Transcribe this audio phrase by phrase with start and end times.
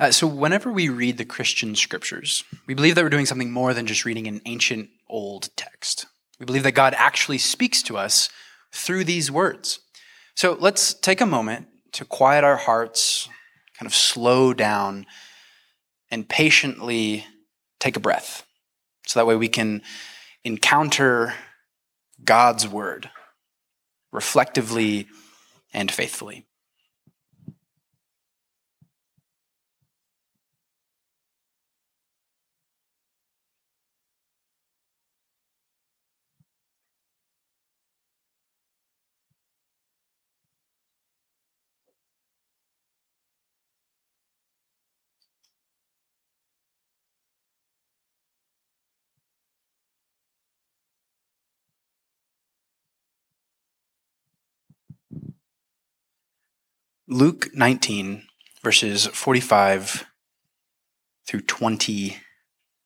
[0.00, 3.74] Uh, so, whenever we read the Christian scriptures, we believe that we're doing something more
[3.74, 6.06] than just reading an ancient old text.
[6.38, 8.30] We believe that God actually speaks to us
[8.72, 9.80] through these words.
[10.34, 13.28] So, let's take a moment to quiet our hearts,
[13.78, 15.04] kind of slow down,
[16.10, 17.26] and patiently
[17.78, 18.46] take a breath.
[19.06, 19.82] So that way we can
[20.44, 21.34] encounter
[22.24, 23.10] God's word
[24.12, 25.08] reflectively
[25.72, 26.46] and faithfully.
[57.12, 58.22] Luke 19,
[58.62, 60.06] verses 45
[61.26, 62.18] through 20.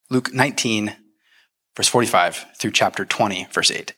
[0.08, 0.97] Luke 19,
[1.77, 3.94] verse 45 through chapter 20, verse 8.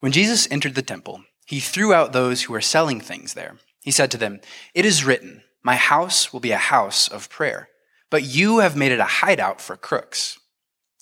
[0.00, 3.56] When Jesus entered the temple, he threw out those who were selling things there.
[3.80, 4.40] He said to them,
[4.74, 7.70] It is written, My house will be a house of prayer,
[8.10, 10.38] but you have made it a hideout for crooks.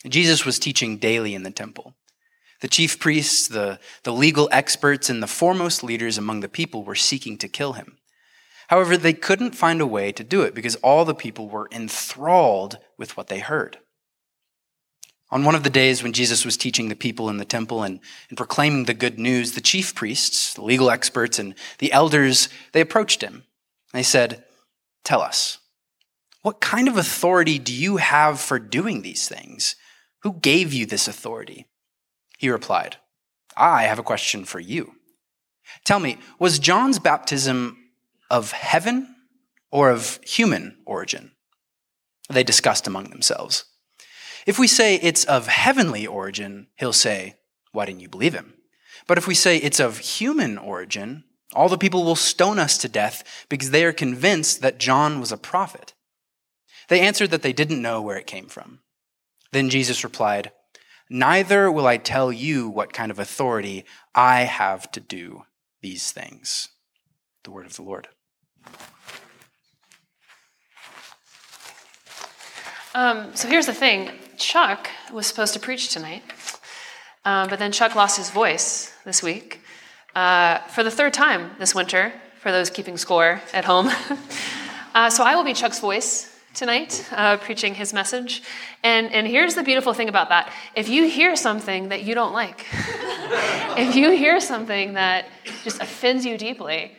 [0.09, 1.97] Jesus was teaching daily in the temple.
[2.65, 6.95] The chief priests, the, the legal experts, and the foremost leaders among the people were
[6.95, 7.99] seeking to kill him.
[8.69, 12.79] However, they couldn't find a way to do it because all the people were enthralled
[12.97, 13.81] with what they heard.
[15.31, 18.01] On one of the days when Jesus was teaching the people in the temple and,
[18.31, 22.81] and proclaiming the good news, the chief priests, the legal experts, and the elders, they
[22.81, 23.45] approached him.
[23.93, 24.43] They said,
[25.05, 25.59] Tell us,
[26.41, 29.77] what kind of authority do you have for doing these things?
[30.23, 31.67] Who gave you this authority?
[32.45, 32.99] He replied,
[33.57, 34.97] I have a question for you.
[35.83, 37.79] Tell me, was John's baptism
[38.29, 39.17] of heaven
[39.71, 41.31] or of human origin?
[42.29, 43.65] They discussed among themselves.
[44.47, 47.37] If we say it's of heavenly origin, he'll say,
[47.73, 48.53] Why didn't you believe him?
[49.07, 52.91] But if we say it's of human origin, all the people will stone us to
[52.91, 55.95] death because they are convinced that John was a prophet.
[56.91, 58.81] They answered that they didn't know where it came from.
[59.51, 60.53] Then Jesus replied,
[61.11, 63.85] Neither will I tell you what kind of authority
[64.15, 65.45] I have to do
[65.83, 66.69] these things.
[67.43, 68.09] The word of the Lord.
[72.95, 76.23] Um, so here's the thing Chuck was supposed to preach tonight,
[77.25, 79.61] uh, but then Chuck lost his voice this week
[80.15, 83.91] uh, for the third time this winter, for those keeping score at home.
[84.95, 88.43] uh, so I will be Chuck's voice tonight, uh, preaching his message.
[88.83, 92.33] And, and here's the beautiful thing about that if you hear something that you don't
[92.33, 92.67] like,
[93.77, 95.27] if you hear something that
[95.63, 96.97] just offends you deeply,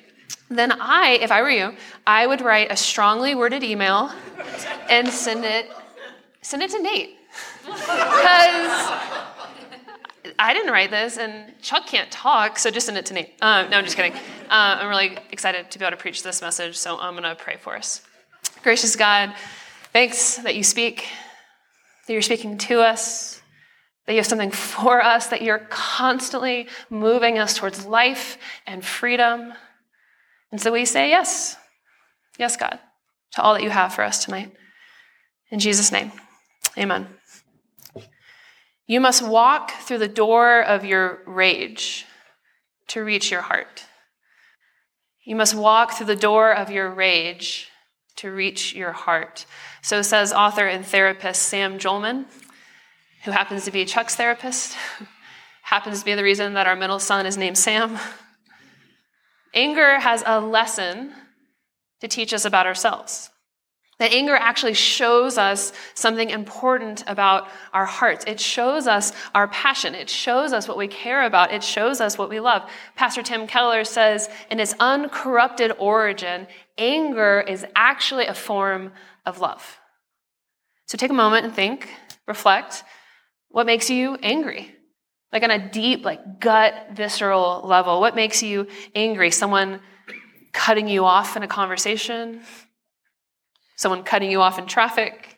[0.50, 1.74] then I, if I were you,
[2.06, 4.12] I would write a strongly worded email
[4.90, 5.72] and send it,
[6.42, 7.18] send it to Nate.
[7.66, 8.92] Because
[10.40, 13.34] I didn't write this, and Chuck can't talk, so just send it to Nate.
[13.42, 14.14] Uh, no, I'm just kidding.
[14.14, 17.36] Uh, I'm really excited to be able to preach this message, so I'm going to
[17.36, 18.02] pray for us.
[18.66, 19.36] Gracious God,
[19.94, 21.08] thanks that you speak,
[22.08, 23.40] that you're speaking to us,
[24.08, 29.54] that you have something for us, that you're constantly moving us towards life and freedom.
[30.52, 31.58] And so we say yes,
[32.40, 32.80] yes, God,
[33.34, 34.52] to all that you have for us tonight.
[35.52, 36.12] In Jesus' name,
[36.76, 37.08] amen.
[38.88, 42.08] You must walk through the door of your rage
[42.88, 43.86] to reach your heart.
[45.24, 47.70] You must walk through the door of your rage
[48.18, 49.46] to reach your heart.
[49.82, 52.26] So says author and therapist Sam Jolman,
[53.24, 54.76] who happens to be Chuck's therapist,
[55.64, 57.98] happens to be the reason that our middle son is named Sam.
[59.54, 61.14] Anger has a lesson
[62.02, 63.30] to teach us about ourselves.
[63.98, 68.26] That anger actually shows us something important about our hearts.
[68.28, 69.96] It shows us our passion.
[69.96, 71.54] It shows us what we care about.
[71.54, 72.70] It shows us what we love.
[72.96, 76.46] Pastor Tim Keller says, in its uncorrupted origin,
[76.78, 78.92] anger is actually a form
[79.26, 79.80] of love.
[80.88, 81.90] So take a moment and think,
[82.28, 82.84] reflect.
[83.50, 84.76] What makes you angry?
[85.32, 88.00] Like on a deep, like gut, visceral level.
[88.00, 89.32] What makes you angry?
[89.32, 89.80] Someone
[90.54, 92.42] cutting you off in a conversation?
[93.76, 95.38] someone cutting you off in traffic,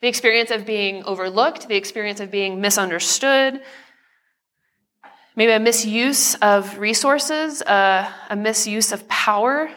[0.00, 3.60] the experience of being overlooked, the experience of being misunderstood,
[5.34, 9.70] maybe a misuse of resources, a, a misuse of power.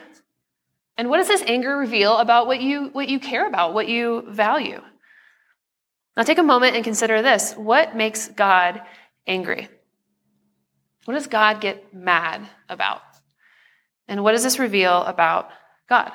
[1.01, 4.23] And what does this anger reveal about what you, what you care about, what you
[4.29, 4.79] value?
[6.15, 7.53] Now take a moment and consider this.
[7.53, 8.83] What makes God
[9.25, 9.67] angry?
[11.05, 13.01] What does God get mad about?
[14.07, 15.49] And what does this reveal about
[15.89, 16.11] God?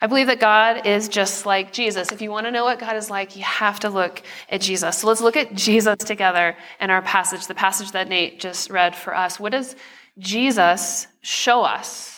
[0.00, 2.12] I believe that God is just like Jesus.
[2.12, 4.98] If you want to know what God is like, you have to look at Jesus.
[4.98, 8.94] So let's look at Jesus together in our passage, the passage that Nate just read
[8.94, 9.40] for us.
[9.40, 9.74] What does
[10.16, 12.17] Jesus show us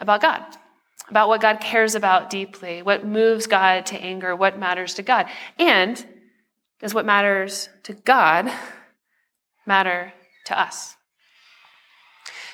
[0.00, 0.42] about God?
[1.08, 5.26] About what God cares about deeply, what moves God to anger, what matters to God.
[5.58, 6.04] And
[6.78, 8.50] does what matters to God
[9.66, 10.12] matter
[10.46, 10.96] to us?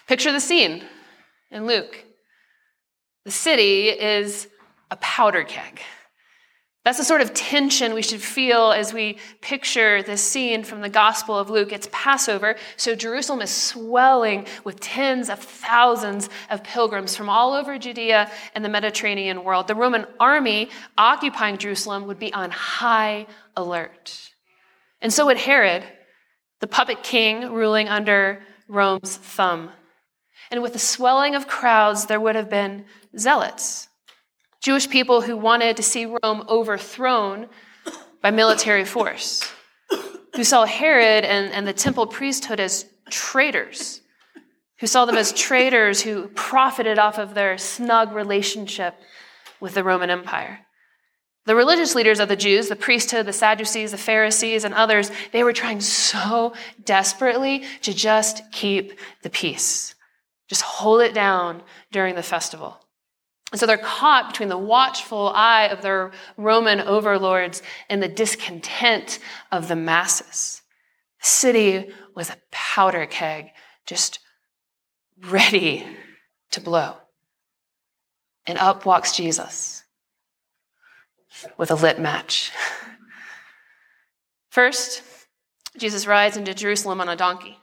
[0.06, 0.84] Picture the scene
[1.50, 2.04] in Luke.
[3.24, 4.48] The city is
[4.90, 5.80] a powder keg.
[6.86, 10.88] That's the sort of tension we should feel as we picture this scene from the
[10.88, 11.72] Gospel of Luke.
[11.72, 17.76] It's Passover, so Jerusalem is swelling with tens of thousands of pilgrims from all over
[17.76, 19.66] Judea and the Mediterranean world.
[19.66, 24.30] The Roman army occupying Jerusalem would be on high alert.
[25.02, 25.82] And so would Herod,
[26.60, 29.72] the puppet king ruling under Rome's thumb.
[30.52, 32.84] And with the swelling of crowds, there would have been
[33.18, 33.88] zealots,
[34.66, 37.46] Jewish people who wanted to see Rome overthrown
[38.20, 39.48] by military force,
[40.34, 44.00] who saw Herod and, and the temple priesthood as traitors,
[44.80, 48.96] who saw them as traitors who profited off of their snug relationship
[49.60, 50.58] with the Roman Empire.
[51.44, 55.44] The religious leaders of the Jews, the priesthood, the Sadducees, the Pharisees, and others, they
[55.44, 56.54] were trying so
[56.84, 59.94] desperately to just keep the peace,
[60.48, 61.62] just hold it down
[61.92, 62.80] during the festival.
[63.56, 69.18] And so they're caught between the watchful eye of their Roman overlords and the discontent
[69.50, 70.60] of the masses.
[71.22, 73.48] The city was a powder keg,
[73.86, 74.18] just
[75.26, 75.86] ready
[76.50, 76.96] to blow.
[78.46, 79.84] And up walks Jesus
[81.56, 82.52] with a lit match.
[84.50, 85.02] First,
[85.78, 87.56] Jesus rides into Jerusalem on a donkey,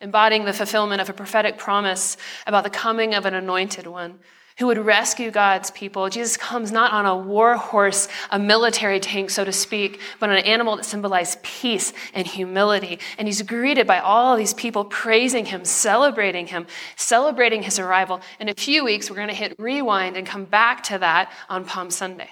[0.00, 2.16] embodying the fulfillment of a prophetic promise
[2.48, 4.18] about the coming of an anointed one
[4.58, 6.08] who would rescue God's people.
[6.08, 10.36] Jesus comes not on a war horse, a military tank, so to speak, but on
[10.36, 13.00] an animal that symbolized peace and humility.
[13.18, 18.20] And he's greeted by all these people praising him, celebrating him, celebrating his arrival.
[18.38, 21.64] In a few weeks, we're going to hit rewind and come back to that on
[21.64, 22.30] Palm Sunday.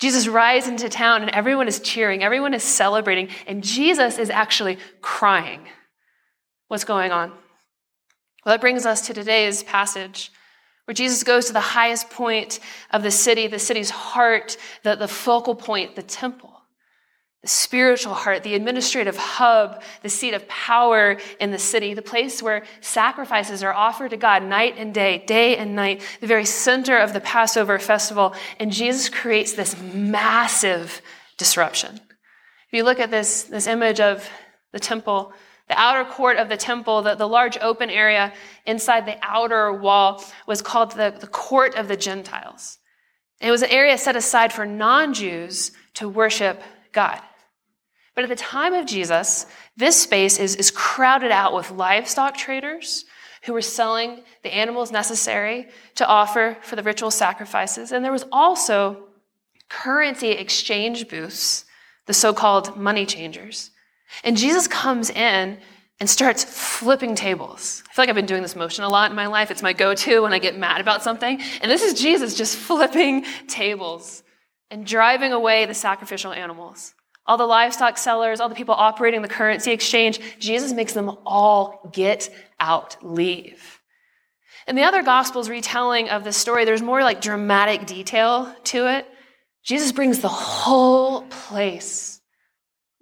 [0.00, 4.78] Jesus rides into town and everyone is cheering, everyone is celebrating, and Jesus is actually
[5.00, 5.66] crying.
[6.66, 7.30] What's going on?
[8.44, 10.32] Well, that brings us to today's passage
[10.88, 12.60] where Jesus goes to the highest point
[12.92, 16.62] of the city, the city's heart, the, the focal point, the temple,
[17.42, 22.42] the spiritual heart, the administrative hub, the seat of power in the city, the place
[22.42, 26.96] where sacrifices are offered to God night and day, day and night, the very center
[26.96, 28.34] of the Passover festival.
[28.58, 31.02] And Jesus creates this massive
[31.36, 31.96] disruption.
[31.96, 34.26] If you look at this, this image of
[34.72, 35.34] the temple,
[35.68, 38.32] the outer court of the temple, the, the large open area
[38.66, 42.78] inside the outer wall, was called the, the court of the Gentiles.
[43.40, 46.62] It was an area set aside for non Jews to worship
[46.92, 47.20] God.
[48.14, 53.04] But at the time of Jesus, this space is, is crowded out with livestock traders
[53.44, 57.92] who were selling the animals necessary to offer for the ritual sacrifices.
[57.92, 59.04] And there was also
[59.68, 61.64] currency exchange booths,
[62.06, 63.70] the so called money changers,
[64.24, 65.58] and Jesus comes in
[66.00, 67.82] and starts flipping tables.
[67.88, 69.50] I feel like I've been doing this motion a lot in my life.
[69.50, 71.40] It's my go to when I get mad about something.
[71.60, 74.22] And this is Jesus just flipping tables
[74.70, 76.94] and driving away the sacrificial animals.
[77.26, 81.90] All the livestock sellers, all the people operating the currency exchange, Jesus makes them all
[81.92, 83.80] get out, leave.
[84.66, 89.06] In the other Gospels retelling of this story, there's more like dramatic detail to it.
[89.62, 92.20] Jesus brings the whole place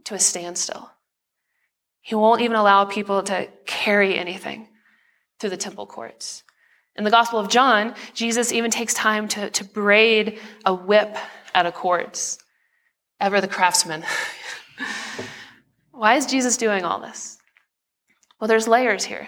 [0.04, 0.90] to a standstill.
[2.06, 4.68] He won't even allow people to carry anything
[5.40, 6.44] through the temple courts.
[6.94, 11.16] In the Gospel of John, Jesus even takes time to, to braid a whip
[11.52, 12.38] out of cords.
[13.18, 14.04] Ever the craftsman.
[15.90, 17.38] Why is Jesus doing all this?
[18.38, 19.26] Well, there's layers here.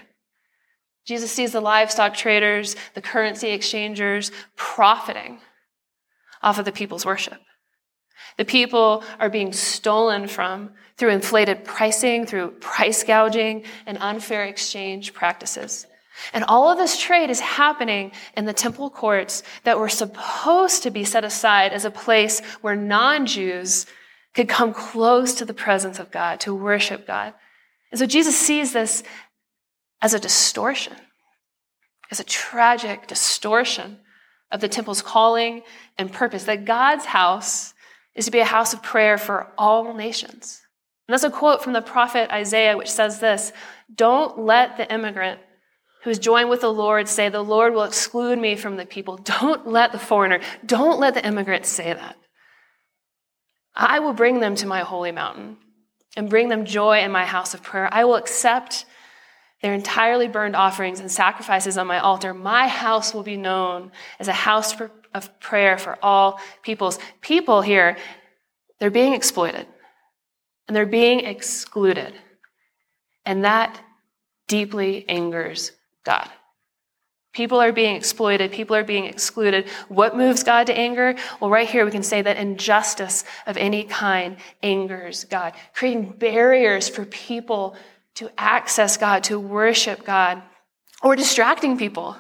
[1.05, 5.41] Jesus sees the livestock traders, the currency exchangers profiting
[6.45, 7.41] off of the people's worship.
[8.37, 15.15] The people are being stolen from through inflated pricing, through price gouging, and unfair exchange
[15.15, 15.87] practices.
[16.33, 20.91] And all of this trade is happening in the temple courts that were supposed to
[20.91, 23.87] be set aside as a place where non Jews
[24.35, 27.35] could come close to the presence of God, to worship God.
[27.91, 29.03] And so Jesus sees this
[30.03, 30.95] as a distortion,
[32.11, 33.99] as a tragic distortion
[34.51, 35.63] of the temple's calling
[35.97, 37.75] and purpose, that God's house
[38.15, 40.61] is to be a house of prayer for all nations.
[41.09, 43.53] And that's a quote from the prophet Isaiah, which says this
[43.93, 45.41] Don't let the immigrant
[46.05, 49.17] who is joined with the Lord say, The Lord will exclude me from the people.
[49.41, 52.17] Don't let the foreigner, don't let the immigrant say that.
[53.75, 55.57] I will bring them to my holy mountain
[56.17, 57.89] and bring them joy in my house of prayer.
[57.91, 58.85] I will accept
[59.63, 62.35] their entirely burned offerings and sacrifices on my altar.
[62.35, 64.75] My house will be known as a house
[65.15, 66.99] of prayer for all peoples.
[67.21, 67.97] People here,
[68.79, 69.67] they're being exploited
[70.69, 72.15] and they're being excluded.
[73.25, 73.81] And that
[74.47, 75.73] deeply angers
[76.05, 76.31] God.
[77.33, 78.53] People are being exploited.
[78.53, 79.69] People are being excluded.
[79.89, 81.15] What moves God to anger?
[81.41, 86.89] Well, right here we can say that injustice of any kind angers God, creating barriers
[86.89, 87.77] for people
[88.15, 90.43] to access God, to worship God,
[91.03, 92.17] or distracting people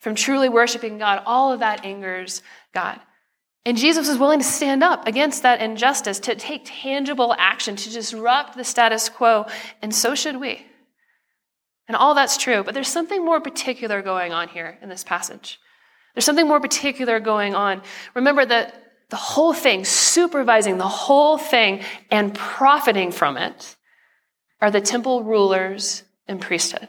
[0.00, 1.22] from truly worshiping God.
[1.24, 2.42] All of that angers
[2.74, 3.00] God.
[3.68, 7.90] And Jesus was willing to stand up against that injustice, to take tangible action, to
[7.90, 9.44] disrupt the status quo,
[9.82, 10.64] and so should we.
[11.86, 15.60] And all that's true, but there's something more particular going on here in this passage.
[16.14, 17.82] There's something more particular going on.
[18.14, 18.74] Remember that
[19.10, 23.76] the whole thing, supervising the whole thing and profiting from it,
[24.62, 26.88] are the temple rulers and priesthood.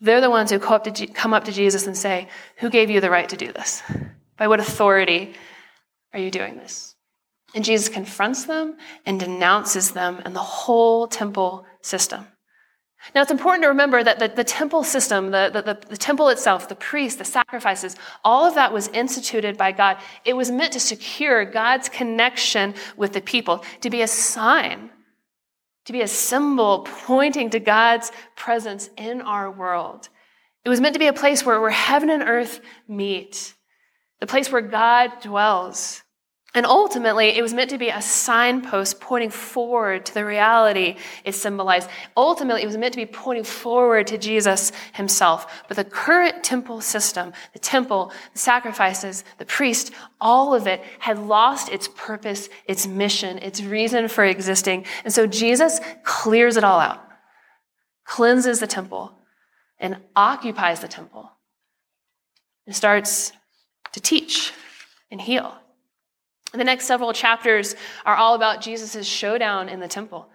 [0.00, 3.28] They're the ones who come up to Jesus and say, Who gave you the right
[3.28, 3.82] to do this?
[4.38, 5.34] By what authority
[6.12, 6.94] are you doing this?
[7.54, 12.26] And Jesus confronts them and denounces them and the whole temple system.
[13.14, 16.68] Now, it's important to remember that the, the temple system, the, the, the, temple itself,
[16.68, 19.98] the priests, the sacrifices, all of that was instituted by God.
[20.24, 24.90] It was meant to secure God's connection with the people, to be a sign,
[25.86, 30.08] to be a symbol pointing to God's presence in our world.
[30.64, 33.54] It was meant to be a place where, where heaven and earth meet,
[34.20, 36.02] the place where God dwells.
[36.54, 41.34] And ultimately, it was meant to be a signpost pointing forward to the reality it
[41.34, 41.90] symbolized.
[42.16, 45.64] Ultimately, it was meant to be pointing forward to Jesus himself.
[45.68, 51.18] But the current temple system, the temple, the sacrifices, the priest, all of it had
[51.18, 54.86] lost its purpose, its mission, its reason for existing.
[55.04, 57.06] And so Jesus clears it all out,
[58.04, 59.12] cleanses the temple,
[59.78, 61.30] and occupies the temple,
[62.66, 63.32] and starts
[63.92, 64.52] to teach
[65.10, 65.54] and heal.
[66.52, 67.76] The next several chapters
[68.06, 70.28] are all about Jesus' showdown in the temple,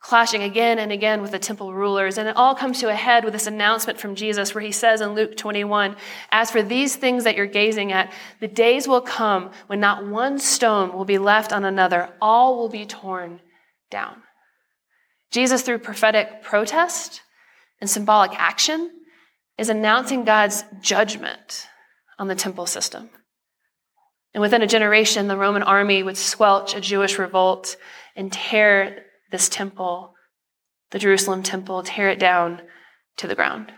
[0.00, 2.16] clashing again and again with the temple rulers.
[2.16, 5.00] And it all comes to a head with this announcement from Jesus where he says
[5.00, 5.96] in Luke 21
[6.30, 10.38] As for these things that you're gazing at, the days will come when not one
[10.38, 13.40] stone will be left on another, all will be torn
[13.90, 14.22] down.
[15.32, 17.22] Jesus, through prophetic protest
[17.80, 18.90] and symbolic action,
[19.58, 21.66] is announcing God's judgment
[22.18, 23.10] on the temple system.
[24.34, 27.76] And within a generation, the Roman army would squelch a Jewish revolt
[28.14, 30.14] and tear this temple,
[30.90, 32.62] the Jerusalem temple, tear it down
[33.16, 33.72] to the ground.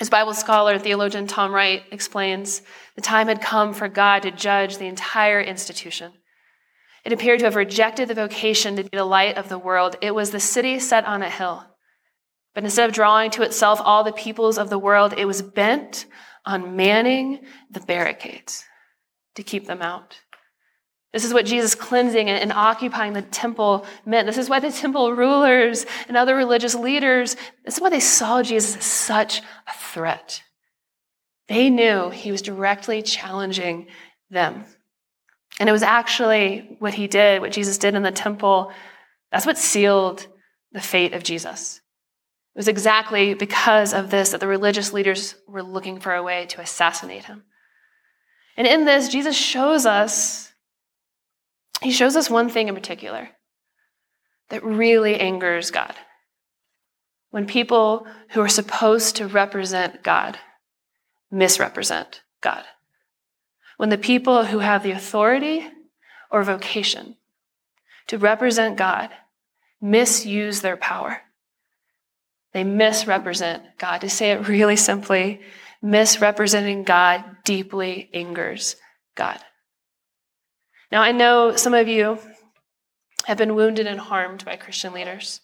[0.00, 2.62] As Bible scholar theologian Tom Wright explains,
[2.96, 6.12] the time had come for God to judge the entire institution.
[7.04, 9.96] It appeared to have rejected the vocation to be the light of the world.
[10.00, 11.64] It was the city set on a hill.
[12.54, 16.06] But instead of drawing to itself all the peoples of the world, it was bent
[16.44, 18.64] on manning the barricades
[19.34, 20.20] to keep them out.
[21.12, 24.26] This is what Jesus cleansing and occupying the temple meant.
[24.26, 28.42] This is why the temple rulers and other religious leaders, this is why they saw
[28.42, 30.42] Jesus as such a threat.
[31.48, 33.88] They knew he was directly challenging
[34.30, 34.64] them.
[35.60, 38.72] And it was actually what he did, what Jesus did in the temple,
[39.30, 40.26] that's what sealed
[40.72, 41.80] the fate of Jesus.
[42.54, 46.44] It was exactly because of this that the religious leaders were looking for a way
[46.46, 47.44] to assassinate him.
[48.56, 50.52] And in this, Jesus shows us,
[51.80, 53.30] he shows us one thing in particular
[54.50, 55.94] that really angers God.
[57.30, 60.38] When people who are supposed to represent God
[61.30, 62.64] misrepresent God.
[63.78, 65.66] When the people who have the authority
[66.30, 67.16] or vocation
[68.08, 69.08] to represent God
[69.80, 71.22] misuse their power.
[72.52, 74.02] They misrepresent God.
[74.02, 75.40] To say it really simply,
[75.80, 78.76] misrepresenting God deeply angers
[79.16, 79.38] God.
[80.90, 82.18] Now, I know some of you
[83.24, 85.40] have been wounded and harmed by Christian leaders.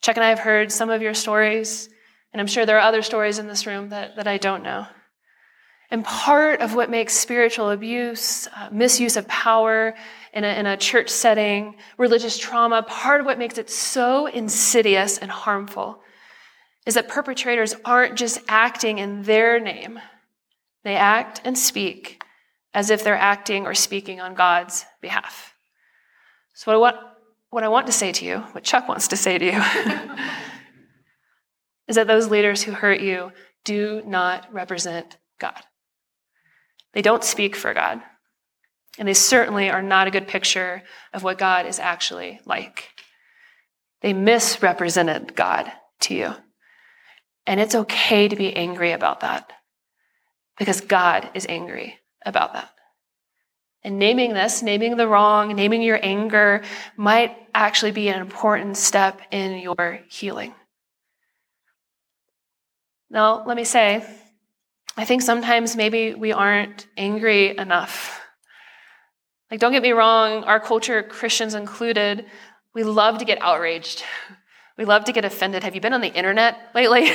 [0.00, 1.88] Chuck and I have heard some of your stories,
[2.32, 4.86] and I'm sure there are other stories in this room that, that I don't know.
[5.90, 9.94] And part of what makes spiritual abuse, uh, misuse of power
[10.32, 15.18] in a, in a church setting, religious trauma, part of what makes it so insidious
[15.18, 16.01] and harmful
[16.86, 20.00] is that perpetrators aren't just acting in their name,
[20.84, 22.22] they act and speak
[22.74, 25.54] as if they're acting or speaking on God's behalf.
[26.54, 26.96] So, what I want,
[27.50, 29.52] what I want to say to you, what Chuck wants to say to you,
[31.88, 33.32] is that those leaders who hurt you
[33.64, 35.60] do not represent God.
[36.92, 38.02] They don't speak for God.
[38.98, 40.82] And they certainly are not a good picture
[41.14, 42.90] of what God is actually like.
[44.02, 46.34] They misrepresented God to you.
[47.46, 49.52] And it's okay to be angry about that
[50.58, 52.70] because God is angry about that.
[53.84, 56.62] And naming this, naming the wrong, naming your anger
[56.96, 60.54] might actually be an important step in your healing.
[63.10, 64.04] Now, let me say,
[64.96, 68.20] I think sometimes maybe we aren't angry enough.
[69.50, 72.24] Like, don't get me wrong, our culture, Christians included,
[72.74, 74.02] we love to get outraged.
[74.78, 75.62] We love to get offended.
[75.64, 77.10] Have you been on the internet lately?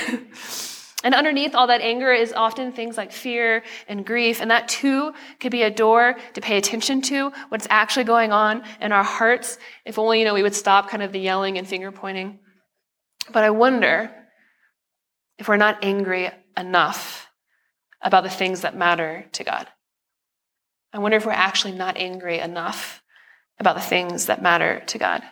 [1.04, 4.42] and underneath all that anger is often things like fear and grief.
[4.42, 8.64] And that too could be a door to pay attention to what's actually going on
[8.82, 9.58] in our hearts.
[9.86, 12.40] If only, you know, we would stop kind of the yelling and finger pointing.
[13.32, 14.12] But I wonder
[15.38, 17.28] if we're not angry enough
[18.02, 19.68] about the things that matter to God.
[20.94, 23.04] I wonder if we're actually not angry enough
[23.60, 25.24] about the things that matter to God.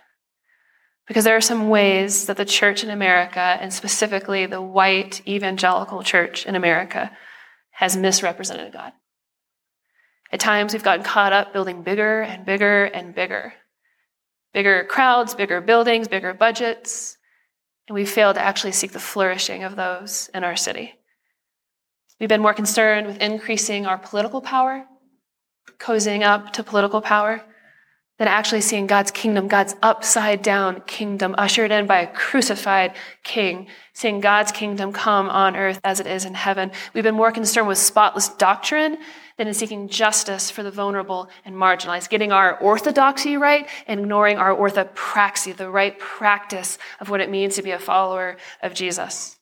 [1.08, 6.02] Because there are some ways that the church in America, and specifically the white evangelical
[6.02, 7.12] church in America,
[7.72, 8.94] has misrepresented God.
[10.32, 13.54] At times, we've gotten caught up building bigger and bigger and bigger.
[14.54, 17.18] Bigger crowds, bigger buildings, bigger budgets,
[17.88, 20.96] and we failed to actually seek the flourishing of those in our city.
[22.20, 24.86] We've been more concerned with increasing our political power,
[25.78, 27.44] cozying up to political power,
[28.18, 33.68] than actually seeing God's kingdom, God's upside down kingdom ushered in by a crucified king,
[33.94, 36.72] seeing God's kingdom come on earth as it is in heaven.
[36.94, 38.98] We've been more concerned with spotless doctrine
[39.38, 44.38] than in seeking justice for the vulnerable and marginalized, getting our orthodoxy right and ignoring
[44.38, 49.38] our orthopraxy, the right practice of what it means to be a follower of Jesus.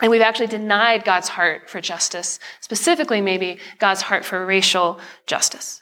[0.00, 5.81] And we've actually denied God's heart for justice, specifically maybe God's heart for racial justice.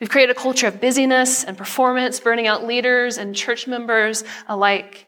[0.00, 5.06] We've created a culture of busyness and performance, burning out leaders and church members alike.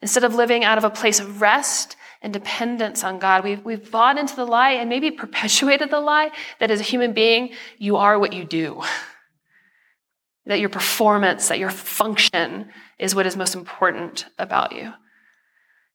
[0.00, 3.90] Instead of living out of a place of rest and dependence on God, we've, we've
[3.90, 7.96] bought into the lie and maybe perpetuated the lie that as a human being, you
[7.96, 8.82] are what you do.
[10.46, 14.92] That your performance, that your function is what is most important about you.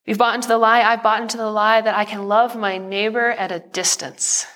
[0.08, 2.78] We've bought into the lie, I've bought into the lie that I can love my
[2.78, 4.48] neighbor at a distance,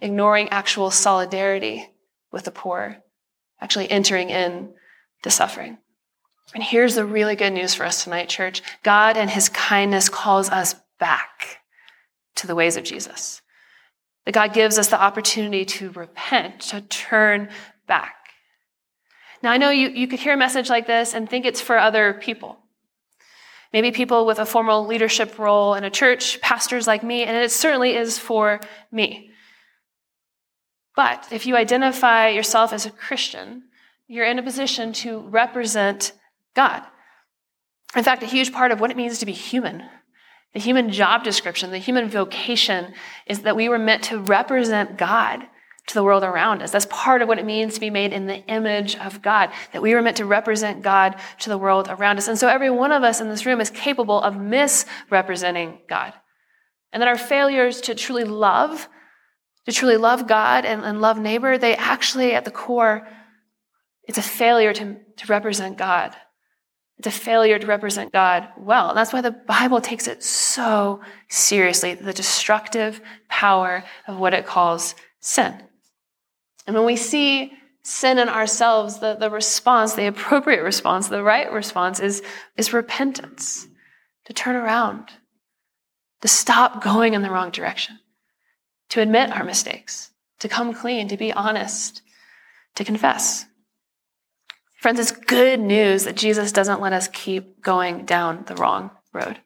[0.00, 1.88] ignoring actual solidarity
[2.32, 2.98] with the poor,
[3.60, 4.72] actually entering in
[5.22, 5.78] the suffering.
[6.54, 8.62] And here's the really good news for us tonight, church.
[8.82, 11.60] God and his kindness calls us back
[12.36, 13.40] to the ways of Jesus.
[14.24, 17.50] That God gives us the opportunity to repent, to turn
[17.86, 18.16] back.
[19.42, 21.78] Now, I know you, you could hear a message like this and think it's for
[21.78, 22.58] other people.
[23.72, 27.52] Maybe people with a formal leadership role in a church, pastors like me, and it
[27.52, 29.29] certainly is for me.
[31.00, 33.62] But if you identify yourself as a Christian,
[34.06, 36.12] you're in a position to represent
[36.54, 36.82] God.
[37.96, 39.82] In fact, a huge part of what it means to be human,
[40.52, 42.92] the human job description, the human vocation,
[43.26, 45.40] is that we were meant to represent God
[45.86, 46.70] to the world around us.
[46.70, 49.80] That's part of what it means to be made in the image of God, that
[49.80, 52.28] we were meant to represent God to the world around us.
[52.28, 56.12] And so every one of us in this room is capable of misrepresenting God.
[56.92, 58.86] And that our failures to truly love
[59.70, 63.06] to truly love God and, and love neighbor, they actually, at the core,
[64.04, 66.14] it's a failure to, to represent God.
[66.98, 68.88] It's a failure to represent God well.
[68.88, 74.44] And that's why the Bible takes it so seriously the destructive power of what it
[74.44, 75.54] calls sin.
[76.66, 77.52] And when we see
[77.82, 82.22] sin in ourselves, the, the response, the appropriate response, the right response is,
[82.56, 83.66] is repentance,
[84.26, 85.08] to turn around,
[86.20, 87.98] to stop going in the wrong direction
[88.90, 92.02] to admit our mistakes, to come clean, to be honest,
[92.74, 93.46] to confess.
[94.80, 99.40] Friends, it's good news that Jesus doesn't let us keep going down the wrong road.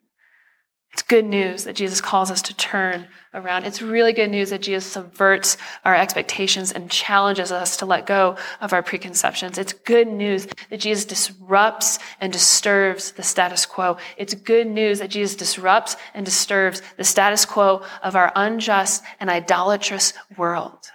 [0.92, 3.64] It's good news that Jesus calls us to turn around.
[3.64, 8.36] It's really good news that Jesus subverts our expectations and challenges us to let go
[8.60, 9.58] of our preconceptions.
[9.58, 13.98] It's good news that Jesus disrupts and disturbs the status quo.
[14.16, 19.28] It's good news that Jesus disrupts and disturbs the status quo of our unjust and
[19.28, 20.90] idolatrous world.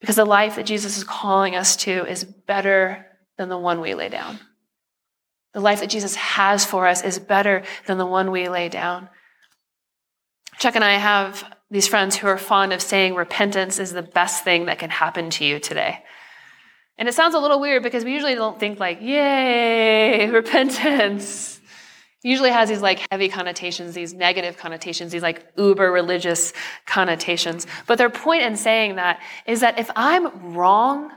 [0.00, 3.06] Because the life that Jesus is calling us to is better
[3.36, 4.38] than the one we lay down.
[5.54, 9.08] The life that Jesus has for us is better than the one we lay down.
[10.58, 14.42] Chuck and I have these friends who are fond of saying repentance is the best
[14.42, 16.02] thing that can happen to you today.
[16.96, 21.60] And it sounds a little weird because we usually don't think like, yay, repentance.
[22.24, 26.52] usually has these like heavy connotations, these negative connotations, these like uber religious
[26.86, 27.68] connotations.
[27.86, 31.12] But their point in saying that is that if I'm wrong,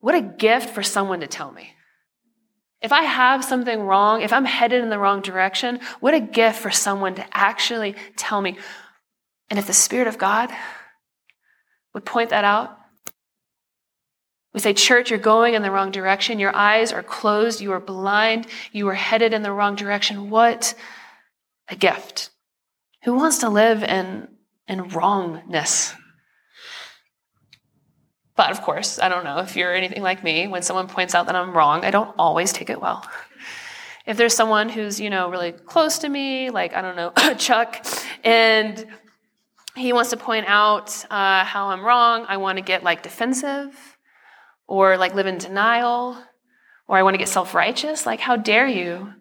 [0.00, 1.72] what a gift for someone to tell me.
[2.80, 6.60] If I have something wrong, if I'm headed in the wrong direction, what a gift
[6.60, 8.56] for someone to actually tell me.
[9.50, 10.50] And if the Spirit of God
[11.94, 12.78] would point that out,
[14.54, 16.38] we say, Church, you're going in the wrong direction.
[16.38, 17.60] Your eyes are closed.
[17.60, 18.46] You are blind.
[18.72, 20.30] You are headed in the wrong direction.
[20.30, 20.74] What
[21.68, 22.30] a gift.
[23.04, 24.28] Who wants to live in,
[24.66, 25.94] in wrongness?
[28.38, 30.46] But of course, I don't know if you're anything like me.
[30.46, 33.04] When someone points out that I'm wrong, I don't always take it well.
[34.06, 37.84] If there's someone who's, you know, really close to me, like, I don't know, Chuck,
[38.22, 38.86] and
[39.74, 43.76] he wants to point out uh, how I'm wrong, I want to get like defensive
[44.68, 46.16] or like live in denial,
[46.86, 48.06] or I want to get self righteous.
[48.06, 49.14] Like, how dare you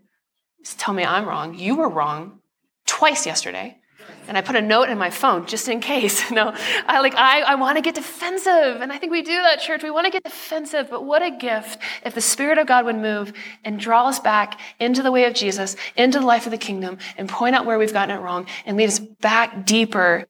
[0.78, 1.56] tell me I'm wrong?
[1.56, 2.40] You were wrong
[2.86, 3.80] twice yesterday.
[4.28, 6.32] And I put a note in my phone just in case.
[6.38, 6.54] No,
[6.86, 8.82] I like I, I want to get defensive.
[8.82, 9.82] And I think we do that, church.
[9.82, 12.96] We want to get defensive, but what a gift if the Spirit of God would
[12.96, 16.58] move and draw us back into the way of Jesus, into the life of the
[16.58, 20.28] kingdom, and point out where we've gotten it wrong and lead us back deeper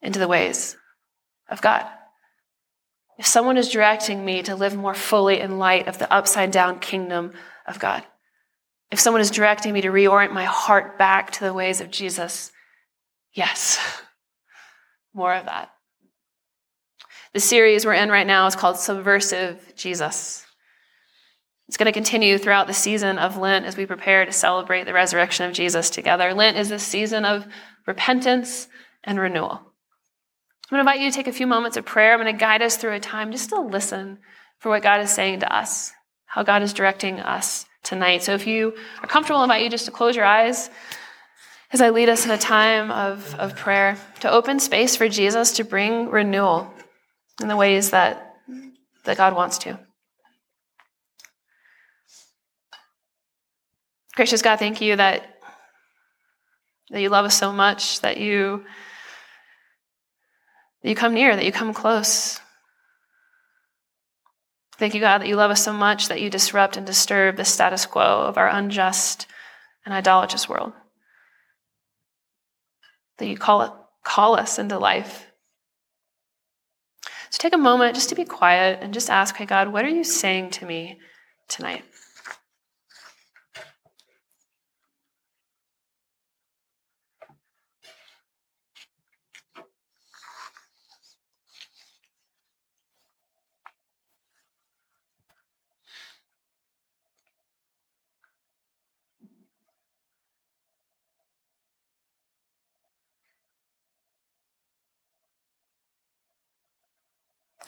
[0.00, 0.76] into the ways
[1.50, 1.86] of God.
[3.18, 6.78] If someone is directing me to live more fully in light of the upside down
[6.78, 7.32] kingdom
[7.66, 8.04] of God,
[8.90, 12.52] if someone is directing me to reorient my heart back to the ways of Jesus,
[13.36, 13.78] yes,
[15.14, 15.70] more of that.
[17.32, 20.44] The series we're in right now is called Subversive Jesus.
[21.68, 24.92] It's going to continue throughout the season of Lent as we prepare to celebrate the
[24.92, 26.32] resurrection of Jesus together.
[26.32, 27.46] Lent is a season of
[27.86, 28.68] repentance
[29.04, 29.52] and renewal.
[29.52, 32.14] I'm going to invite you to take a few moments of prayer.
[32.14, 34.18] I'm going to guide us through a time just to listen
[34.58, 35.92] for what God is saying to us,
[36.24, 38.22] how God is directing us tonight.
[38.22, 40.70] So if you are comfortable, I invite you just to close your eyes
[41.72, 45.52] as I lead us in a time of, of prayer, to open space for Jesus
[45.56, 46.72] to bring renewal
[47.40, 48.36] in the ways that,
[49.04, 49.78] that God wants to.
[54.14, 55.38] Gracious God, thank you that,
[56.90, 58.64] that you love us so much, that you
[60.82, 62.38] that you come near, that you come close.
[64.78, 67.44] Thank you, God, that you love us so much that you disrupt and disturb the
[67.44, 69.26] status quo of our unjust
[69.84, 70.72] and idolatrous world.
[73.18, 73.72] That you call, it,
[74.04, 75.26] call us into life.
[77.30, 79.90] So take a moment just to be quiet and just ask, hey, God, what are
[79.90, 81.00] you saying to me
[81.48, 81.84] tonight?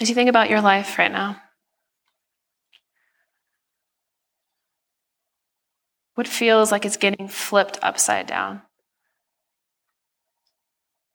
[0.00, 1.40] As you think about your life right now,
[6.14, 8.62] what feels like it's getting flipped upside down?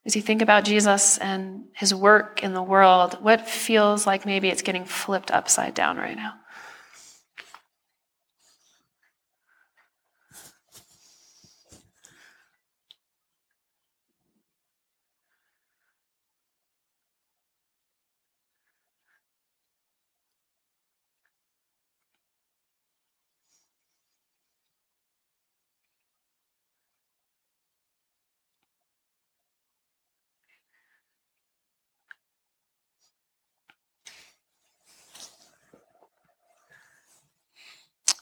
[0.06, 4.50] As you think about Jesus and his work in the world, what feels like maybe
[4.50, 6.34] it's getting flipped upside down right now?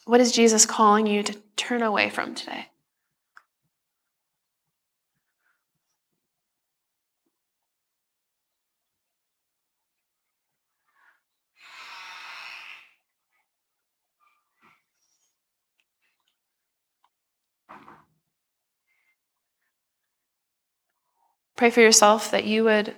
[0.05, 2.67] What is Jesus calling you to turn away from today?
[21.57, 22.97] Pray for yourself that you would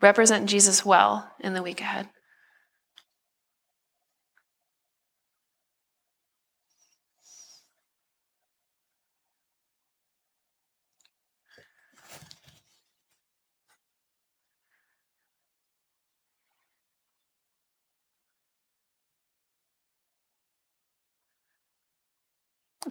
[0.00, 2.08] represent Jesus well in the week ahead.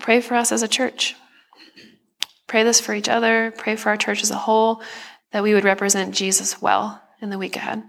[0.07, 1.17] Pray for us as a church.
[2.47, 3.53] Pray this for each other.
[3.57, 4.81] Pray for our church as a whole,
[5.33, 7.83] that we would represent Jesus well in the week ahead.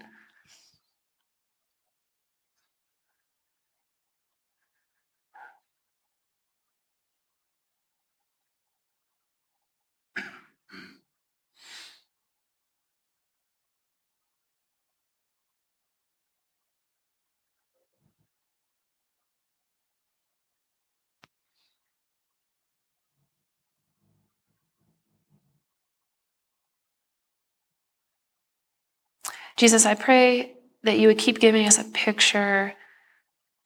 [29.59, 30.53] Jesus, I pray
[30.85, 32.73] that you would keep giving us a picture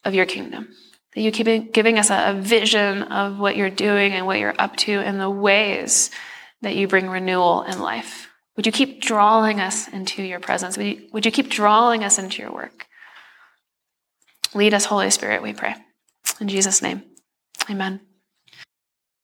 [0.04, 0.68] of your kingdom,
[1.14, 4.54] that you keep giving us a, a vision of what you're doing and what you're
[4.58, 6.10] up to and the ways
[6.62, 8.30] that you bring renewal in life.
[8.56, 10.78] Would you keep drawing us into your presence?
[10.78, 12.86] Would you, would you keep drawing us into your work?
[14.54, 15.74] Lead us, Holy Spirit, we pray.
[16.40, 17.02] In Jesus' name,
[17.70, 18.00] amen.